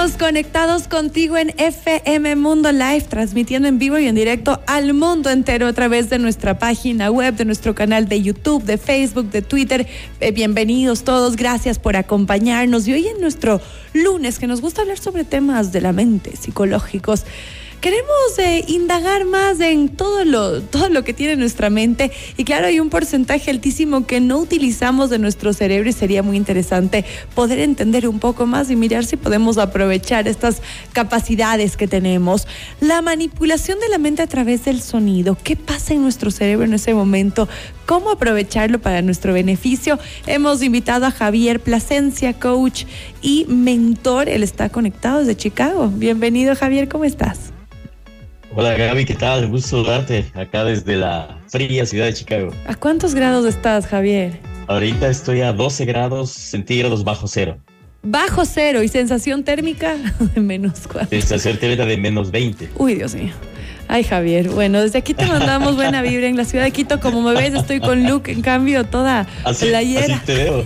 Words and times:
Conectados 0.00 0.88
contigo 0.88 1.36
en 1.36 1.52
FM 1.58 2.34
Mundo 2.36 2.72
Live, 2.72 3.02
transmitiendo 3.02 3.68
en 3.68 3.78
vivo 3.78 3.98
y 3.98 4.06
en 4.06 4.14
directo 4.14 4.62
al 4.66 4.94
mundo 4.94 5.28
entero 5.28 5.66
a 5.66 5.74
través 5.74 6.08
de 6.08 6.18
nuestra 6.18 6.58
página 6.58 7.10
web, 7.10 7.34
de 7.34 7.44
nuestro 7.44 7.74
canal 7.74 8.08
de 8.08 8.22
YouTube, 8.22 8.64
de 8.64 8.78
Facebook, 8.78 9.30
de 9.30 9.42
Twitter. 9.42 9.86
Eh, 10.20 10.32
bienvenidos 10.32 11.04
todos, 11.04 11.36
gracias 11.36 11.78
por 11.78 11.96
acompañarnos. 11.96 12.88
Y 12.88 12.94
hoy 12.94 13.08
en 13.08 13.20
nuestro 13.20 13.60
lunes, 13.92 14.38
que 14.38 14.46
nos 14.46 14.62
gusta 14.62 14.80
hablar 14.80 14.98
sobre 14.98 15.24
temas 15.24 15.70
de 15.70 15.82
la 15.82 15.92
mente, 15.92 16.34
psicológicos. 16.34 17.26
Queremos 17.80 18.38
eh, 18.38 18.62
indagar 18.68 19.24
más 19.24 19.58
en 19.58 19.88
todo 19.88 20.26
lo, 20.26 20.60
todo 20.60 20.90
lo 20.90 21.02
que 21.02 21.14
tiene 21.14 21.36
nuestra 21.36 21.70
mente 21.70 22.10
y 22.36 22.44
claro, 22.44 22.66
hay 22.66 22.78
un 22.78 22.90
porcentaje 22.90 23.50
altísimo 23.50 24.06
que 24.06 24.20
no 24.20 24.36
utilizamos 24.36 25.08
de 25.08 25.18
nuestro 25.18 25.54
cerebro 25.54 25.88
y 25.88 25.94
sería 25.94 26.22
muy 26.22 26.36
interesante 26.36 27.06
poder 27.34 27.58
entender 27.58 28.06
un 28.06 28.18
poco 28.18 28.44
más 28.44 28.70
y 28.70 28.76
mirar 28.76 29.06
si 29.06 29.16
podemos 29.16 29.56
aprovechar 29.56 30.28
estas 30.28 30.60
capacidades 30.92 31.78
que 31.78 31.88
tenemos. 31.88 32.46
La 32.82 33.00
manipulación 33.00 33.80
de 33.80 33.88
la 33.88 33.96
mente 33.96 34.20
a 34.20 34.26
través 34.26 34.66
del 34.66 34.82
sonido, 34.82 35.38
¿qué 35.42 35.56
pasa 35.56 35.94
en 35.94 36.02
nuestro 36.02 36.30
cerebro 36.30 36.66
en 36.66 36.74
ese 36.74 36.92
momento? 36.92 37.48
¿Cómo 37.86 38.10
aprovecharlo 38.10 38.78
para 38.78 39.00
nuestro 39.00 39.32
beneficio? 39.32 39.98
Hemos 40.26 40.62
invitado 40.62 41.06
a 41.06 41.10
Javier 41.10 41.60
Plasencia, 41.60 42.34
coach 42.34 42.84
y 43.22 43.46
mentor. 43.48 44.28
Él 44.28 44.42
está 44.42 44.68
conectado 44.68 45.20
desde 45.20 45.34
Chicago. 45.34 45.88
Bienvenido 45.88 46.54
Javier, 46.54 46.86
¿cómo 46.86 47.06
estás? 47.06 47.49
Hola 48.52 48.74
Gaby, 48.74 49.04
¿qué 49.04 49.14
tal? 49.14 49.46
Gusto 49.46 49.68
saludarte 49.68 50.24
acá 50.34 50.64
desde 50.64 50.96
la 50.96 51.38
fría 51.46 51.86
ciudad 51.86 52.06
de 52.06 52.14
Chicago. 52.14 52.52
¿A 52.66 52.74
cuántos 52.74 53.14
grados 53.14 53.46
estás, 53.46 53.86
Javier? 53.86 54.40
Ahorita 54.66 55.08
estoy 55.08 55.42
a 55.42 55.52
12 55.52 55.84
grados 55.84 56.32
centígrados 56.32 57.04
bajo 57.04 57.28
cero. 57.28 57.58
Bajo 58.02 58.44
cero 58.44 58.82
y 58.82 58.88
sensación 58.88 59.44
térmica 59.44 59.96
de 60.34 60.40
menos 60.40 60.88
4. 60.90 61.10
Sensación 61.10 61.58
térmica 61.58 61.84
de 61.86 61.96
menos 61.96 62.32
20. 62.32 62.70
Uy, 62.76 62.96
Dios 62.96 63.14
mío. 63.14 63.32
Ay, 63.92 64.04
Javier, 64.04 64.50
bueno, 64.50 64.80
desde 64.80 65.00
aquí 65.00 65.14
te 65.14 65.26
mandamos 65.26 65.74
buena 65.74 66.00
vibra 66.00 66.28
en 66.28 66.36
la 66.36 66.44
ciudad 66.44 66.62
de 66.62 66.70
Quito. 66.70 67.00
Como 67.00 67.22
me 67.22 67.34
ves, 67.34 67.54
estoy 67.54 67.80
con 67.80 68.06
Luke, 68.06 68.30
en 68.30 68.40
cambio, 68.40 68.84
toda 68.84 69.26
así, 69.42 69.66
playera. 69.66 70.14
Así 70.14 70.26
te 70.26 70.34
veo. 70.36 70.64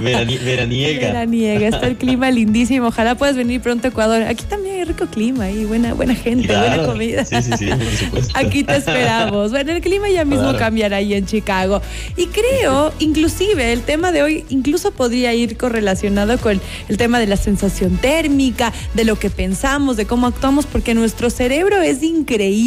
veraniega. 0.00 1.06
Veraniega, 1.06 1.68
está 1.68 1.86
el 1.86 1.96
clima 1.96 2.32
lindísimo. 2.32 2.88
Ojalá 2.88 3.14
puedas 3.14 3.36
venir 3.36 3.60
pronto 3.60 3.86
a 3.86 3.90
Ecuador. 3.90 4.24
Aquí 4.24 4.44
también 4.48 4.74
hay 4.74 4.84
rico 4.86 5.06
clima 5.06 5.48
y 5.52 5.64
buena, 5.66 5.94
buena 5.94 6.16
gente, 6.16 6.48
buena 6.48 6.84
comida. 6.84 7.24
Sí, 7.24 7.36
sí, 7.42 7.52
sí, 7.56 7.66
por 7.66 7.96
supuesto. 7.96 8.32
Aquí 8.36 8.64
te 8.64 8.74
esperamos. 8.74 9.52
Bueno, 9.52 9.70
el 9.70 9.80
clima 9.80 10.08
ya 10.08 10.24
mismo 10.24 10.42
claro. 10.42 10.58
cambiará 10.58 10.96
ahí 10.96 11.14
en 11.14 11.26
Chicago. 11.26 11.80
Y 12.16 12.26
creo, 12.26 12.92
inclusive, 12.98 13.72
el 13.72 13.82
tema 13.82 14.10
de 14.10 14.24
hoy 14.24 14.44
incluso 14.48 14.90
podría 14.90 15.32
ir 15.32 15.56
correlacionado 15.56 16.38
con 16.38 16.60
el 16.88 16.96
tema 16.96 17.20
de 17.20 17.28
la 17.28 17.36
sensación 17.36 17.98
térmica, 17.98 18.72
de 18.94 19.04
lo 19.04 19.16
que 19.16 19.30
pensamos, 19.30 19.96
de 19.96 20.06
cómo 20.06 20.26
actuamos, 20.26 20.66
porque 20.66 20.94
nuestro 20.94 21.30
cerebro 21.30 21.80
es 21.80 22.02
increíble 22.02 22.63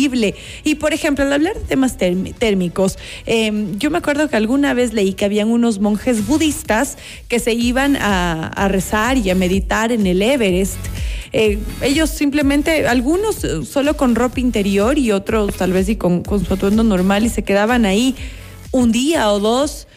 y 0.64 0.76
por 0.76 0.94
ejemplo, 0.94 1.26
al 1.26 1.34
hablar 1.34 1.56
de 1.56 1.62
temas 1.62 1.98
térmicos, 1.98 2.98
eh, 3.26 3.52
yo 3.78 3.90
me 3.90 3.98
acuerdo 3.98 4.30
que 4.30 4.36
alguna 4.36 4.73
vez 4.73 4.94
leí 4.94 5.14
que 5.14 5.26
habían 5.26 5.50
unos 5.50 5.80
monjes 5.80 6.28
budistas 6.28 6.98
que 7.28 7.39
se 7.39 7.54
iban 7.54 7.95
a, 7.95 8.48
a 8.48 8.67
rezar 8.67 9.17
y 9.17 9.30
a 9.30 9.36
meditar 9.36 9.92
en 9.92 10.06
el 10.06 10.22
Everest. 10.22 10.78
Eh, 11.34 11.59
ellos 11.81 12.09
simplemente, 12.09 12.88
algunos 12.88 13.45
solo 13.70 13.98
con 13.98 14.16
ropa 14.16 14.39
interior 14.39 14.98
y 14.98 15.12
otros 15.12 15.56
tal 15.56 15.73
vez 15.73 15.89
y 15.89 15.95
con, 15.95 16.23
con 16.23 16.45
su 16.45 16.54
atuendo 16.54 16.84
normal 16.84 17.26
y 17.26 17.30
se 17.30 17.44
quedaban 17.44 17.86
ahí 17.86 18.16
un 18.72 18.92
día 18.92 19.32
o 19.32 19.39
dos. 19.39 19.88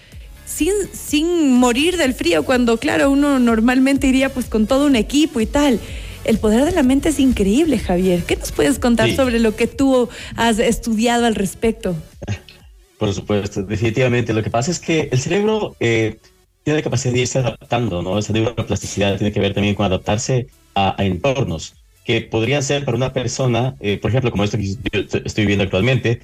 Sin, 0.47 0.73
sin 0.93 1.53
morir 1.53 1.97
del 1.97 2.13
frío, 2.13 2.43
cuando 2.45 2.77
claro, 2.77 3.09
uno 3.09 3.39
normalmente 3.39 4.09
iría 4.09 4.35
pues 4.35 4.47
con 4.47 4.67
todo 4.67 4.87
un 4.87 4.97
equipo 4.97 5.41
y 5.41 5.47
tal 5.47 5.79
el 6.25 6.39
poder 6.39 6.65
de 6.65 6.73
la 6.73 6.83
mente 6.83 7.11
es 7.11 7.21
increíble, 7.21 7.79
Javier. 7.79 8.25
¿Qué 8.25 8.37
nos 8.37 8.53
puedes 8.53 8.79
contar 8.79 9.09
sí. 9.09 9.17
sobre 9.17 9.41
lo 9.41 9.57
que 9.57 9.67
tú 9.67 10.09
has 10.37 10.59
estudiado 10.59 11.27
al 11.27 11.35
respecto? 11.35 11.97
Por 12.99 13.13
supuesto, 13.15 13.63
definitivamente. 13.63 14.33
Lo 14.33 14.43
que 14.43 14.51
pasa 14.51 14.71
es 14.71 14.79
que 14.79 15.09
el 15.11 15.19
cerebro 15.19 15.75
eh, 15.81 16.19
tiene 16.63 16.81
la 16.81 16.85
capacidad 16.85 17.15
de 17.15 17.21
irse 17.21 17.39
adaptando, 17.39 18.03
¿no? 18.03 18.19
Esa 18.19 18.33
neuroplasticidad 18.33 19.17
tiene 19.17 19.33
que 19.33 19.41
ver 19.41 19.55
también 19.55 19.75
con 19.75 19.87
adaptarse 19.87 20.49
a, 20.75 21.01
a 21.01 21.05
entornos 21.05 21.75
que 22.05 22.23
podrían 22.23 22.63
ser 22.63 22.85
para 22.85 22.97
una 22.97 23.13
persona, 23.13 23.77
eh, 23.81 23.99
por 23.99 24.11
ejemplo, 24.11 24.31
como 24.31 24.45
esto 24.45 24.59
que 24.59 24.75
yo 24.75 25.01
estoy 25.25 25.45
viviendo 25.45 25.65
actualmente, 25.65 26.21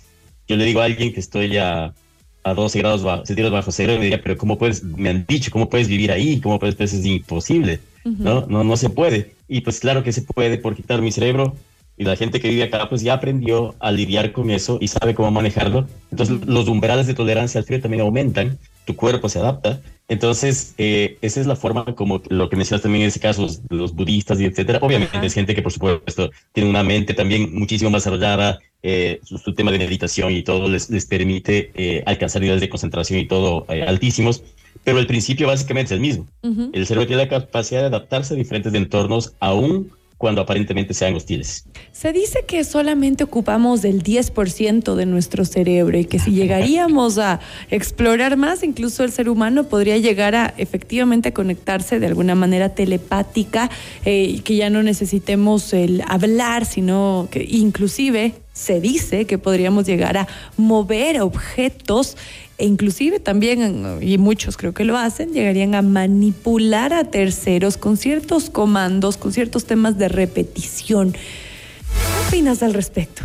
yo 0.49 0.57
le 0.57 0.65
digo 0.65 0.81
a 0.81 0.85
alguien 0.85 1.13
que 1.13 1.21
estoy 1.21 1.57
a, 1.59 1.95
a 2.43 2.55
12 2.55 2.79
grados 2.79 3.03
bajo, 3.03 3.25
centígrados 3.25 3.53
bajo 3.53 3.73
cero 3.73 3.95
y 3.95 3.99
me 3.99 4.05
diría, 4.05 4.21
pero 4.21 4.37
¿cómo 4.37 4.59
puedes, 4.59 4.83
me 4.83 5.11
han 5.11 5.27
dicho, 5.27 5.51
cómo 5.51 5.69
puedes 5.69 5.89
vivir 5.89 6.11
ahí? 6.11 6.41
¿Cómo 6.41 6.59
puedes, 6.59 6.75
pues 6.75 6.93
es 6.93 7.05
imposible, 7.05 7.81
uh 8.05 8.09
-huh. 8.11 8.17
¿no? 8.19 8.47
¿no? 8.49 8.65
No 8.65 8.77
se 8.77 8.91
puede. 8.91 9.36
Y 9.49 9.61
pues 9.61 9.81
claro 9.81 10.03
que 10.03 10.13
se 10.13 10.23
puede 10.23 10.59
por 10.59 10.75
quitar 10.75 11.01
mi 11.03 11.13
cerebro 11.13 11.55
y 11.97 12.05
la 12.05 12.17
gente 12.17 12.41
que 12.41 12.49
vive 12.49 12.65
acá 12.65 12.89
pues 12.89 13.03
ya 13.03 13.15
aprendió 13.15 13.75
a 13.81 13.91
lidiar 13.91 14.33
con 14.33 14.51
eso 14.51 14.79
y 14.81 14.89
sabe 14.89 15.15
cómo 15.15 15.31
manejarlo. 15.31 15.87
Entonces 16.11 16.47
los 16.47 16.69
umbrales 16.69 17.07
de 17.07 17.15
tolerancia 17.15 17.59
al 17.59 17.65
frío 17.65 17.81
también 17.81 18.03
aumentan, 18.03 18.59
tu 18.85 18.95
cuerpo 18.95 19.29
se 19.29 19.39
adapta. 19.39 19.81
Entonces 20.09 20.75
eh, 20.79 21.17
esa 21.23 21.41
es 21.41 21.47
la 21.47 21.57
forma 21.57 21.85
como 21.95 22.23
lo 22.29 22.49
que 22.49 22.57
mencionas 22.57 22.83
también 22.83 23.03
en 23.03 23.09
ese 23.09 23.21
caso, 23.21 23.47
los, 23.71 23.95
budistas 23.95 24.39
y 24.41 24.45
etcétera. 24.45 24.79
Obviamente 24.83 25.17
Ajá. 25.17 25.27
es 25.27 25.33
gente 25.33 25.55
que 25.55 25.63
por 25.63 25.73
supuesto 25.73 26.31
tiene 26.53 26.69
una 26.69 26.83
mente 26.83 27.15
también 27.15 27.55
muchísimo 27.55 27.91
más 27.91 28.05
desarrollada, 28.05 28.59
eh, 28.83 29.21
su, 29.25 29.39
su, 29.39 29.55
tema 29.55 29.73
de 29.73 29.79
meditación 29.79 30.33
y 30.33 30.43
todo 30.43 30.69
les, 30.69 30.91
les 30.91 31.07
permite 31.07 31.73
eh, 31.75 32.05
alcanzar 32.07 32.43
niveles 32.43 32.61
de 32.61 32.69
concentración 32.69 33.19
y 33.19 33.27
todo 33.27 33.67
eh, 33.69 33.83
altísimos 33.83 34.45
pero 34.85 34.99
el 34.99 35.07
principio 35.07 35.47
básicamente 35.47 35.95
es 35.95 35.97
el 35.97 36.01
mismo. 36.01 36.27
Uh 36.43 36.49
-huh. 36.49 36.71
El 36.73 36.87
cerebro 36.87 37.07
tiene 37.07 37.23
la 37.23 37.29
capacidad 37.29 37.81
de 37.81 37.87
adaptarse 37.87 38.35
a 38.35 38.37
diferentes 38.37 38.73
entornos, 38.75 39.35
aún 39.41 39.91
cuando 40.19 40.41
aparentemente 40.41 40.95
sean 40.95 41.15
hostiles. 41.15 41.67
Se 41.93 42.13
dice 42.13 42.45
que 42.47 42.65
solamente 42.65 43.25
ocupamos 43.25 43.85
el 43.85 44.03
10% 44.03 44.95
de 44.95 45.07
nuestro 45.07 45.45
cerebro 45.45 45.99
y 45.99 46.07
que 46.07 46.19
si 46.19 46.31
llegaríamos 46.31 47.19
a 47.19 47.41
explorar 47.71 48.37
más, 48.37 48.63
incluso 48.63 49.05
el 49.05 49.13
ser 49.13 49.29
humano 49.29 49.65
podría 49.65 49.99
llegar 49.99 50.35
a 50.35 50.55
efectivamente 50.57 51.33
conectarse 51.33 52.01
de 52.01 52.07
alguna 52.07 52.35
manera 52.35 52.71
telepática 52.71 53.71
eh, 54.05 54.25
y 54.37 54.41
que 54.41 54.57
ya 54.57 54.71
no 54.71 54.83
necesitemos 54.83 55.73
el 55.75 56.03
hablar, 56.07 56.65
sino 56.65 57.29
que 57.31 57.47
inclusive 57.49 58.33
se 58.57 58.81
dice 58.81 59.27
que 59.27 59.37
podríamos 59.37 59.85
llegar 59.85 60.17
a 60.17 60.27
mover 60.57 61.21
objetos 61.21 62.17
e 62.57 62.65
inclusive 62.65 63.21
también, 63.21 63.99
y 64.01 64.17
muchos 64.17 64.57
creo 64.57 64.73
que 64.73 64.85
lo 64.85 64.97
hacen, 64.97 65.35
llegarían 65.35 65.75
a 65.75 65.83
manipular 65.83 66.95
a 66.95 67.05
terceros 67.05 67.77
con 67.77 67.99
ciertos 67.99 68.49
comandos, 68.49 69.19
con 69.19 69.35
ciertos 69.35 69.67
temas 69.67 69.99
de 69.99 70.09
repetición. 70.09 71.13
¿Qué 71.13 72.29
opinas 72.29 72.63
al 72.63 72.73
respecto? 72.73 73.23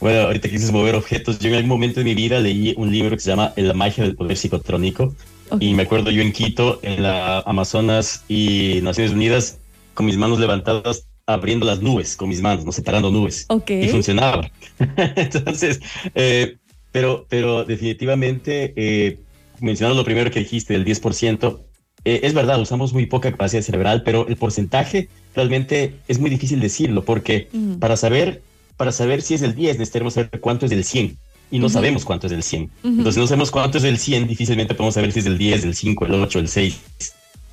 Bueno, 0.00 0.22
ahorita 0.22 0.48
quieres 0.48 0.72
mover 0.72 0.96
objetos. 0.96 1.38
Yo 1.38 1.50
en 1.50 1.54
algún 1.54 1.68
momento 1.68 2.00
de 2.00 2.04
mi 2.04 2.16
vida 2.16 2.40
leí 2.40 2.74
un 2.76 2.90
libro 2.90 3.16
que 3.16 3.22
se 3.22 3.30
llama 3.30 3.52
La 3.54 3.74
magia 3.74 4.02
del 4.02 4.16
poder 4.16 4.36
psicotrónico. 4.36 5.14
Okay. 5.50 5.68
Y 5.68 5.74
me 5.74 5.84
acuerdo 5.84 6.10
yo 6.10 6.22
en 6.22 6.32
Quito, 6.32 6.80
en 6.82 7.04
la 7.04 7.40
Amazonas 7.40 8.24
y 8.26 8.80
Naciones 8.82 9.12
Unidas, 9.12 9.58
con 9.94 10.06
mis 10.06 10.16
manos 10.16 10.40
levantadas, 10.40 11.06
abriendo 11.32 11.66
las 11.66 11.80
nubes 11.80 12.16
con 12.16 12.28
mis 12.28 12.40
manos, 12.40 12.64
no 12.64 12.72
separando 12.72 13.10
nubes. 13.10 13.46
Okay. 13.48 13.84
Y 13.84 13.88
funcionaba. 13.88 14.50
Entonces, 15.16 15.80
eh, 16.14 16.56
pero, 16.92 17.26
pero 17.28 17.64
definitivamente, 17.64 18.72
eh, 18.76 19.18
mencionando 19.60 19.98
lo 20.00 20.04
primero 20.04 20.30
que 20.30 20.40
dijiste, 20.40 20.74
el 20.74 20.84
10%, 20.84 21.60
eh, 22.04 22.20
es 22.22 22.34
verdad, 22.34 22.60
usamos 22.60 22.92
muy 22.92 23.06
poca 23.06 23.30
capacidad 23.30 23.62
cerebral, 23.62 24.02
pero 24.02 24.26
el 24.28 24.36
porcentaje 24.36 25.08
realmente 25.34 25.94
es 26.08 26.18
muy 26.18 26.30
difícil 26.30 26.60
decirlo, 26.60 27.04
porque 27.04 27.48
mm. 27.52 27.74
para, 27.74 27.96
saber, 27.96 28.42
para 28.76 28.92
saber 28.92 29.22
si 29.22 29.34
es 29.34 29.42
el 29.42 29.54
10 29.54 29.78
necesitamos 29.78 30.14
saber 30.14 30.40
cuánto 30.40 30.66
es 30.66 30.70
del 30.70 30.84
100. 30.84 31.16
Y 31.52 31.58
no 31.58 31.66
uh 31.66 31.68
-huh. 31.68 31.72
sabemos 31.72 32.04
cuánto 32.04 32.28
es 32.28 32.30
del 32.30 32.44
100. 32.44 32.62
Uh 32.62 32.66
-huh. 32.66 32.98
Entonces, 32.98 33.16
no 33.16 33.26
sabemos 33.26 33.50
cuánto 33.50 33.78
es 33.78 33.82
del 33.82 33.98
100, 33.98 34.28
difícilmente 34.28 34.74
podemos 34.74 34.94
saber 34.94 35.10
si 35.10 35.18
es 35.18 35.24
del 35.24 35.36
10, 35.36 35.62
del 35.62 35.74
5, 35.74 36.06
el 36.06 36.14
8, 36.14 36.38
el 36.38 36.48
6 36.48 36.80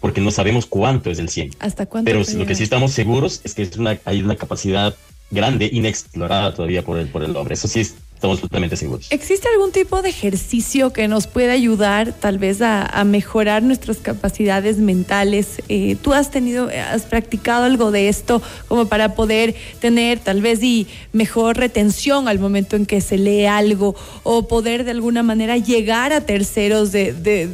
porque 0.07 0.21
no 0.21 0.31
sabemos 0.31 0.65
cuánto 0.65 1.11
es 1.11 1.19
el 1.19 1.27
100. 1.27 1.57
¿Hasta 1.59 1.85
cuánto? 1.85 2.05
Pero 2.05 2.23
lo 2.37 2.45
que 2.45 2.55
sí 2.55 2.63
estamos 2.63 2.93
seguros 2.93 3.41
es 3.43 3.53
que 3.53 3.63
es 3.63 3.75
una, 3.75 3.99
hay 4.05 4.21
una 4.21 4.37
capacidad 4.37 4.95
grande, 5.31 5.69
inexplorada 5.69 6.53
todavía 6.53 6.81
por 6.81 6.97
el, 6.97 7.09
por 7.09 7.25
el 7.25 7.35
hombre. 7.35 7.55
Eso 7.55 7.67
sí 7.67 7.81
es, 7.81 7.95
estamos 8.15 8.39
totalmente 8.39 8.77
seguros. 8.77 9.07
¿Existe 9.09 9.49
algún 9.49 9.73
tipo 9.73 10.01
de 10.01 10.07
ejercicio 10.07 10.93
que 10.93 11.09
nos 11.09 11.27
pueda 11.27 11.51
ayudar 11.51 12.13
tal 12.13 12.37
vez 12.37 12.61
a, 12.61 12.85
a 12.85 13.03
mejorar 13.03 13.63
nuestras 13.63 13.97
capacidades 13.97 14.77
mentales? 14.77 15.61
Eh, 15.67 15.97
¿Tú 16.01 16.13
has 16.13 16.31
tenido, 16.31 16.69
has 16.69 17.01
practicado 17.01 17.65
algo 17.65 17.91
de 17.91 18.07
esto 18.07 18.41
como 18.69 18.87
para 18.87 19.13
poder 19.13 19.55
tener 19.81 20.19
tal 20.19 20.41
vez 20.41 20.63
y 20.63 20.87
mejor 21.11 21.57
retención 21.57 22.29
al 22.29 22.39
momento 22.39 22.77
en 22.77 22.85
que 22.85 23.01
se 23.01 23.17
lee 23.17 23.45
algo 23.45 23.93
o 24.23 24.47
poder 24.47 24.85
de 24.85 24.91
alguna 24.91 25.21
manera 25.21 25.57
llegar 25.57 26.13
a 26.13 26.21
terceros 26.21 26.93
de, 26.93 27.11
de 27.11 27.49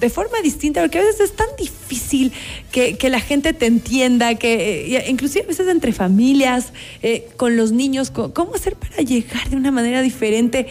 de 0.00 0.10
forma 0.10 0.40
distinta, 0.42 0.80
porque 0.80 0.98
a 0.98 1.02
veces 1.02 1.20
es 1.20 1.36
tan 1.36 1.48
difícil 1.58 2.32
que, 2.70 2.96
la 3.10 3.20
gente 3.20 3.52
te 3.52 3.66
entienda, 3.66 4.34
que 4.34 4.96
eh, 4.96 5.10
inclusive 5.10 5.44
a 5.44 5.48
veces 5.48 5.68
entre 5.68 5.92
familias, 5.92 6.72
eh, 7.02 7.28
con 7.36 7.56
los 7.56 7.72
niños, 7.72 8.10
¿cómo 8.10 8.54
hacer 8.54 8.76
para 8.76 8.98
llegar 8.98 9.48
de 9.48 9.56
una 9.56 9.70
manera 9.70 10.02
diferente? 10.02 10.66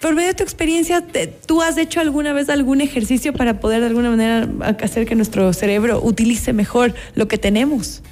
Por 0.00 0.14
medio 0.14 0.28
de 0.28 0.34
tu 0.34 0.42
experiencia, 0.42 1.02
¿tú 1.46 1.62
has 1.62 1.78
hecho 1.78 2.00
alguna 2.00 2.32
vez 2.32 2.50
algún 2.50 2.80
ejercicio 2.80 3.32
para 3.32 3.60
poder 3.60 3.80
de 3.80 3.86
alguna 3.86 4.10
manera 4.10 4.48
hacer 4.82 5.06
que 5.06 5.14
nuestro 5.14 5.52
cerebro 5.52 6.00
utilice 6.02 6.52
mejor 6.52 6.94
lo 7.14 7.26
que 7.26 7.38
tenemos? 7.38 8.02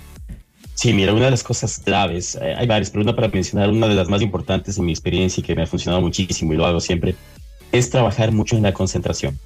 Sí, 0.75 0.95
mira, 0.95 1.13
una 1.13 1.27
de 1.27 1.33
las 1.33 1.45
cosas 1.45 1.79
claves, 1.79 2.39
eh, 2.41 2.55
hay 2.57 2.67
varias, 2.67 2.91
pero 2.91 3.03
una 3.03 3.15
para 3.15 3.29
mencionar, 3.29 3.69
una 3.71 3.89
de 3.89 3.95
las 3.95 4.09
más 4.09 4.23
importantes 4.23 4.79
en 4.79 4.87
mi 4.87 4.93
experiencia 4.93 5.41
y 5.41 5.45
que 5.45 5.55
me 5.55 5.63
ha 5.63 5.67
funcionado 5.67 6.01
muchísimo 6.01 6.55
y 6.55 6.57
lo 6.57 6.65
hago 6.65 6.81
siempre, 6.81 7.15
es 7.73 7.91
trabajar 7.91 8.33
mucho 8.33 8.57
en 8.57 8.63
la 8.63 8.73
concentración. 8.73 9.39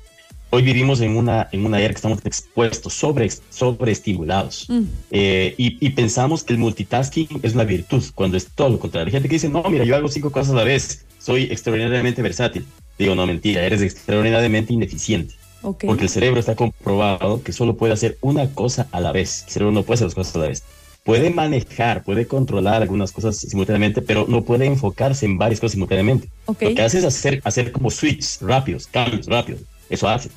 Hoy 0.50 0.62
vivimos 0.62 1.00
en 1.00 1.16
una, 1.16 1.48
en 1.52 1.66
una 1.66 1.80
era 1.80 1.88
que 1.88 1.96
estamos 1.96 2.20
expuestos, 2.24 2.94
sobre, 2.94 3.28
sobreestimulados. 3.50 4.66
Mm. 4.68 4.82
Eh, 5.10 5.54
y, 5.58 5.84
y, 5.84 5.90
pensamos 5.90 6.44
que 6.44 6.52
el 6.52 6.58
multitasking 6.58 7.40
es 7.42 7.54
una 7.54 7.64
virtud, 7.64 8.02
cuando 8.14 8.36
es 8.36 8.46
todo 8.54 8.70
lo 8.70 8.78
contrario. 8.78 9.06
Hay 9.06 9.12
gente 9.12 9.28
que 9.28 9.34
dice, 9.34 9.48
no, 9.48 9.62
mira, 9.68 9.84
yo 9.84 9.96
hago 9.96 10.08
cinco 10.08 10.30
cosas 10.30 10.52
a 10.52 10.56
la 10.56 10.64
vez, 10.64 11.04
soy 11.18 11.44
extraordinariamente 11.44 12.22
versátil. 12.22 12.64
Digo, 12.98 13.14
no, 13.14 13.26
mentira, 13.26 13.62
eres 13.64 13.82
extraordinariamente 13.82 14.72
ineficiente. 14.72 15.34
Porque 15.62 16.04
el 16.04 16.08
cerebro 16.08 16.38
está 16.38 16.54
comprobado 16.54 17.42
que 17.42 17.52
solo 17.52 17.76
puede 17.76 17.92
hacer 17.92 18.18
una 18.20 18.48
cosa 18.54 18.86
a 18.92 19.00
la 19.00 19.10
vez. 19.10 19.44
El 19.46 19.52
cerebro 19.52 19.72
no 19.72 19.82
puede 19.82 19.96
hacer 19.96 20.06
dos 20.06 20.14
cosas 20.14 20.36
a 20.36 20.38
la 20.38 20.48
vez. 20.48 20.62
Puede 21.02 21.30
manejar, 21.30 22.04
puede 22.04 22.26
controlar 22.26 22.82
algunas 22.82 23.12
cosas 23.12 23.36
simultáneamente, 23.36 24.02
pero 24.02 24.26
no 24.28 24.42
puede 24.42 24.66
enfocarse 24.66 25.26
en 25.26 25.38
varias 25.38 25.60
cosas 25.60 25.72
simultáneamente. 25.72 26.28
Lo 26.46 26.54
que 26.54 26.82
hace 26.82 26.98
es 26.98 27.04
hacer, 27.04 27.40
hacer 27.44 27.72
como 27.72 27.90
switches 27.90 28.38
rápidos, 28.40 28.86
cambios 28.86 29.26
rápidos. 29.26 29.60
Eso 29.90 30.08
hace. 30.08 30.30